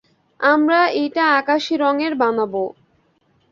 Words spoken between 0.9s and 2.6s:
এইটা আকাশী রঙের বানাব।